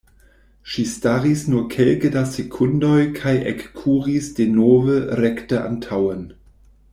Ŝi 0.75 0.83
staris 0.91 1.43
nur 1.55 1.67
kelke 1.73 2.11
da 2.15 2.23
sekundoj 2.37 2.95
kaj 3.19 3.35
ekkuris 3.51 4.31
denove 4.41 4.97
rekte 5.21 5.61
antaŭen. 5.71 6.27